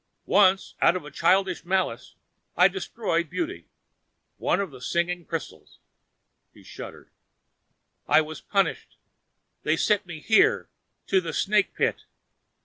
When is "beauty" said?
3.29-3.67